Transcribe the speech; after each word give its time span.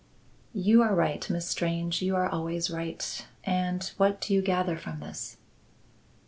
"You 0.55 0.81
are 0.81 0.95
right, 0.95 1.29
Miss 1.29 1.47
Strange; 1.47 2.01
you 2.01 2.15
are 2.15 2.27
always 2.27 2.71
right. 2.71 3.23
And 3.43 3.83
what 3.97 4.19
do 4.19 4.33
you 4.33 4.41
gather 4.41 4.75
from 4.75 4.99
this?" 4.99 5.37